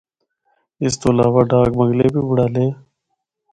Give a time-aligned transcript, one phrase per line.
[0.83, 2.65] اس تو علاوہ ’ڈاک بنگلے‘ بھی بنڑالے۔